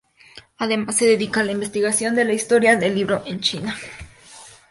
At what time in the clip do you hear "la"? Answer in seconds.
1.43-1.51, 2.25-2.33